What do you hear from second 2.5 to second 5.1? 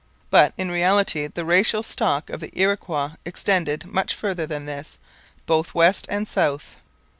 Iroquois extended much farther than this,